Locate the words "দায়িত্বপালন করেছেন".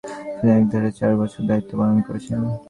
1.49-2.39